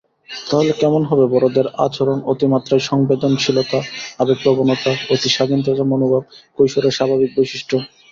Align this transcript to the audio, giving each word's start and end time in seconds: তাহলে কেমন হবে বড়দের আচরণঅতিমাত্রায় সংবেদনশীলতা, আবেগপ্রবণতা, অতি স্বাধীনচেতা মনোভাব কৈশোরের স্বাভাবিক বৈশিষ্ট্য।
তাহলে 0.45 0.71
কেমন 0.73 1.01
হবে 1.05 1.25
বড়দের 1.33 1.67
আচরণঅতিমাত্রায় 1.85 2.83
সংবেদনশীলতা, 2.89 3.79
আবেগপ্রবণতা, 4.19 4.91
অতি 5.13 5.29
স্বাধীনচেতা 5.29 5.83
মনোভাব 5.83 6.23
কৈশোরের 6.57 6.95
স্বাভাবিক 6.97 7.29
বৈশিষ্ট্য। 7.37 7.75